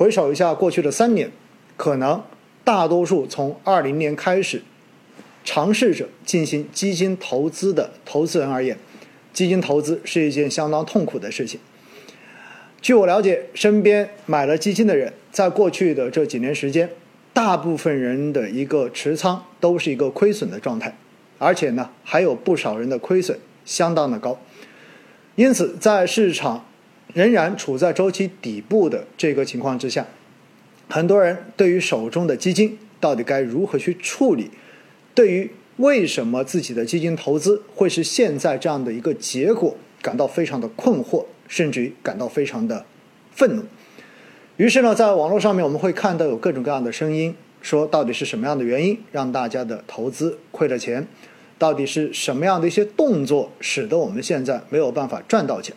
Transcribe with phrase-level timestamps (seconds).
[0.00, 1.30] 回首一下过去的三年，
[1.76, 2.24] 可能
[2.64, 4.62] 大多数从二零年开始
[5.44, 8.78] 尝试着进行基金投资的投资人而言，
[9.34, 11.60] 基金投资是一件相当痛苦的事情。
[12.80, 16.88] 据我了解，身边买了基金的人，在过去的这几年时间，
[17.34, 20.96] 大部分人的一个持仓都是一个亏损的状态，
[21.36, 24.40] 而且呢，还有不少人的亏损相当的高。
[25.34, 26.64] 因此，在市场
[27.14, 30.06] 仍然处在周期底部的这个情况之下，
[30.88, 34.50] 很多人对于手中的基金到底该如何去处理，
[35.14, 41.24] 对于为什么自己的基金投资会是现在这样的一个结果，感到非常的困惑。
[41.50, 42.86] 甚至于感到非常的
[43.32, 43.64] 愤怒。
[44.56, 51.08] 于是呢，在网络上面我们会看到有各种各样的声音，说到底是什么样的原因让大家的投资亏了钱？
[51.58, 55.74] 到底是什么样的一些动作使得我们现在没有办法赚到钱？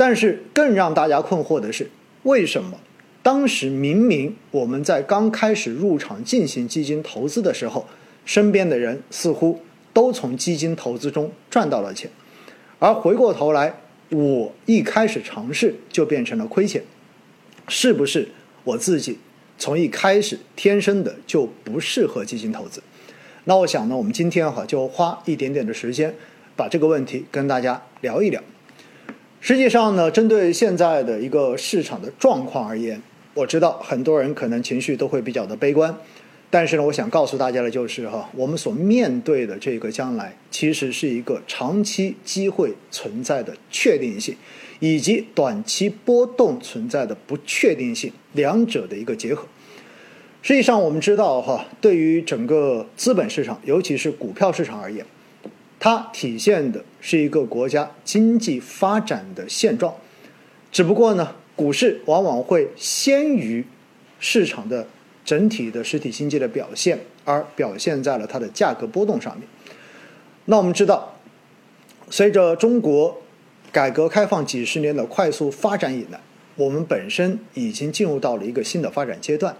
[0.00, 1.90] 但是更让大家困惑的是，
[2.22, 2.80] 为什么
[3.22, 7.86] 当时明明我们在刚开始入场进行基金投资的时候，
[8.24, 9.60] 身边的人似乎
[9.92, 12.10] 都从基金投资中赚到了钱，
[12.78, 13.74] 而回过头来。
[14.08, 16.82] 我一开始尝试就变成了亏钱，
[17.68, 18.26] 是不是
[18.64, 19.18] 我自己
[19.58, 22.82] 从一开始天生的就不适合基金投资？
[23.44, 26.14] 那我想呢，我们今天哈就花一点点的时间
[26.56, 28.42] 把这个问题跟大家聊一聊。
[29.40, 33.00] 实际上呢，针对现在的一个市场的状况而言，
[33.32, 35.96] 我知道很多人可能情绪都会比较的悲观。
[36.50, 44.34] 但是呢，我想告诉大家的就是哈，我们所面对的这个将来，其实是一个长期机会存在的确定性，
[44.78, 49.46] 以及短期波动存在的不确定性两者的一个结合。
[50.42, 55.06] 实际上，我们知道哈，对于整个资本市场，尤其是股票市场而言，
[55.80, 59.92] 它体现的是一个国家经济发展的现状。
[60.70, 63.66] 只不过呢，股市往往会先于
[64.20, 64.86] 市场的。
[65.22, 69.46] 整体的实体经济的表现，而表现在了它的价格波动上面。
[70.46, 71.14] 那我们知道，
[72.08, 73.16] 随着中国
[73.70, 76.18] 改革开放几十年的快速发展以来，
[76.56, 79.54] 我们本身已经进入到了一个新的发展阶段，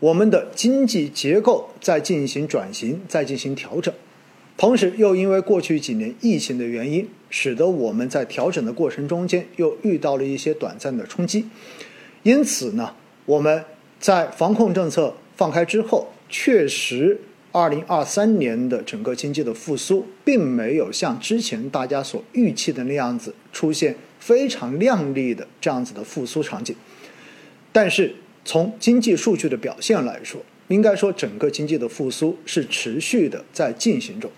[0.00, 3.94] 我们的经济结构在进行转型，在进行调整。
[4.58, 11.46] 同时，又因为过去几年疫情的原因，使得我们在调整的过程中间又遇到了一些短暂的冲击。
[12.24, 13.64] 因此呢，我们。
[14.00, 17.20] 在防控政策放开之后，确实，
[17.50, 26.76] 二零二三年的整个经济的复苏，并没有像之前大家所预期的那样子出现非常亮丽的这样子的复苏场景。
[27.72, 28.14] 但是，
[28.44, 34.30] 从经济数据的表现来说，应该说整个经济的复苏是持续的在进行中。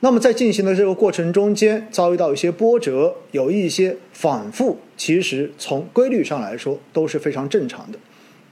[0.00, 7.98] 那么，在进行的这个过程中间，遭遇到一些波折，有一些反复，其实从规律上来说都是非常正常的。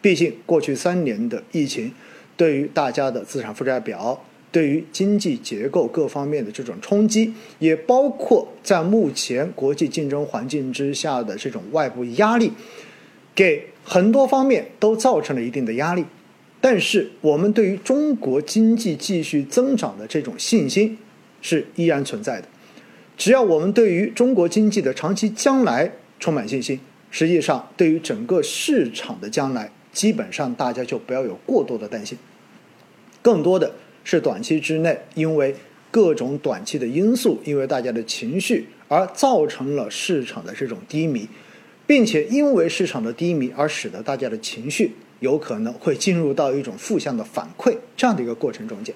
[0.00, 1.92] 毕竟，过去三年的疫情，
[2.36, 12.52] 对于大家的资产负债表，对于经济结构各方面的这种冲击，也包括在目前国际竞争环境之下的这种外部压力，
[13.34, 16.04] 给很多方面都造成了一定的压力。
[16.60, 20.96] 但是，我们对于中国经济继续增长的这种信心
[21.42, 22.48] 是依然存在的。
[23.18, 26.80] 只要我们对于中国经济的长期将来充满信心，
[27.10, 29.70] 实际上对于整个市场的将来。
[29.92, 32.16] 基本上大家就不要有过多的担心，
[33.20, 33.70] 更多的
[34.04, 35.54] 是短期之内，因为
[35.90, 41.28] 各种短期的因素，因为大家的情绪而造成了市场的这种低迷，
[41.86, 48.94] 并且因为市场的低迷而使得大家的情绪有可能会进入到一种负向的反馈这样的一个过程中间。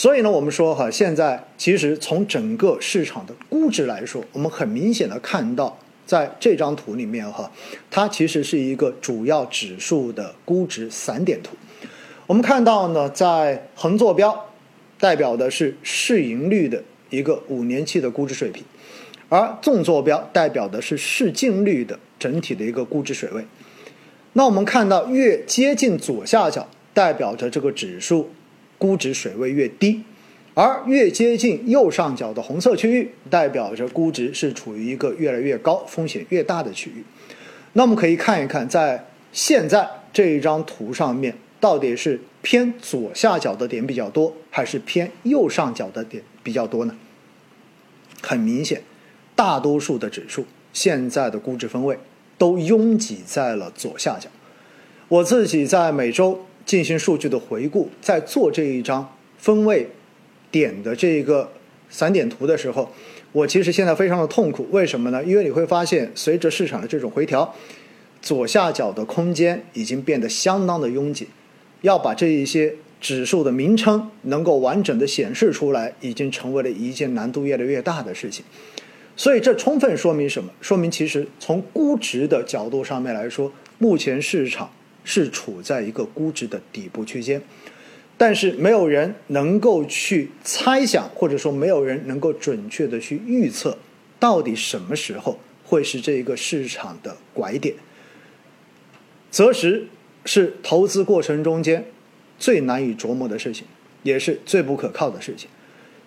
[0.00, 5.78] 所以呢，我们说哈，现在其实从整个市场的估值来说，我们很明显的看到。
[6.06, 7.52] 在这张图里面哈，
[7.90, 11.54] 它其实是一个主要指数的估值散点图。
[12.26, 14.48] 我们看到呢，在横坐标
[14.98, 18.64] 代表的是市盈率的一个五年期的估值水平，
[19.28, 23.44] 而纵坐标代表的是市净率的整体的一个估值水位。
[24.32, 28.30] 那我们看到越接近左下角，代表着这个指数
[28.80, 30.02] 估值水位越低。
[30.54, 37.04] 而越接近右上角的红色区域，代表着估值是处于一个越来越高、风险越大的区域。
[37.74, 46.96] 那我们可以看一看，在现在这一张图上面，到底是偏左下角的点比较多，还是偏右上角的点比较多呢？
[48.20, 48.82] 很明显，
[49.36, 51.96] 大多数的指数现在的估值分位
[52.36, 54.28] 都拥挤在了左下角。
[55.08, 59.88] 我自己在每周进行数据的回顾，在做这一张分位。
[60.52, 61.50] 点的这个
[61.88, 62.88] 散点图的时候，
[63.32, 64.68] 我其实现在非常的痛苦。
[64.70, 65.20] 为什么呢？
[65.24, 67.52] 因为你会发现，随着市场的这种回调，
[68.22, 71.26] 左下角的空间已经变得相当的拥挤，
[71.80, 78.44] 要把这一些指数的名称能够完整的显示出来，已经成为了一件难度越来越大的事情。
[79.16, 80.52] 所以这充分说明什么？
[80.60, 84.70] 说明其实从估值的角度上面来说，目前市场
[85.04, 87.42] 是处在一个估值的底部区间，
[88.16, 93.76] 但是没有人能够去猜想，或者说没有人能够准确的去预测，
[94.18, 97.74] 到底什么时候会是这一个市场的拐点。
[99.30, 99.86] 择时
[100.24, 101.84] 是投资过程中间
[102.38, 103.66] 最难以琢磨的事情，
[104.02, 105.48] 也是最不可靠的事情。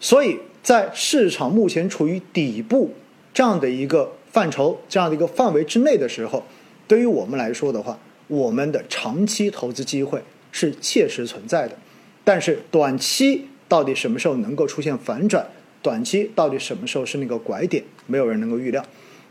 [0.00, 2.94] 所以在市场目前处于底部
[3.34, 6.44] 这样的一个范畴、这样的一个范围之内的时候，
[6.86, 10.22] 对于我们来说的话，我们的长期投资机会
[10.52, 11.76] 是切实存在的。
[12.22, 15.44] 但是短期到底什么时候能够出现反转？
[15.82, 17.82] 短期到底什么时候是那个拐点？
[18.06, 18.84] 没有人能够预料。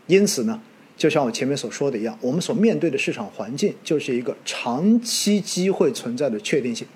[0.08, 0.62] 因此呢？
[0.96, 6.88] 就像我前面所说的一样，我们所面对的市场环境就是一个长期机会存在的确定性，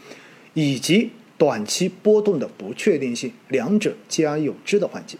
[0.55, 5.19] 以及短期波动的不确定性，两者兼而有之的环境。